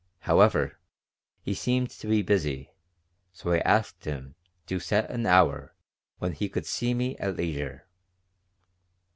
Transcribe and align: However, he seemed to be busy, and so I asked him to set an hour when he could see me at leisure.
However, 0.21 0.79
he 1.43 1.53
seemed 1.53 1.91
to 1.91 2.07
be 2.07 2.23
busy, 2.23 2.57
and 2.57 2.67
so 3.33 3.51
I 3.51 3.59
asked 3.59 4.05
him 4.05 4.33
to 4.65 4.79
set 4.79 5.07
an 5.11 5.27
hour 5.27 5.75
when 6.17 6.31
he 6.31 6.49
could 6.49 6.65
see 6.65 6.95
me 6.95 7.15
at 7.17 7.35
leisure. 7.35 7.85